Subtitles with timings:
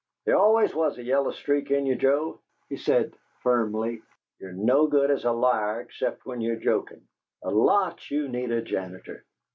[0.25, 3.13] "There always was a yellow streak in you, Joe," he said,
[3.43, 4.01] firmly.
[4.39, 7.07] "You're no good as a liar except when you're jokin'.
[7.43, 9.23] A lot you need a janitor!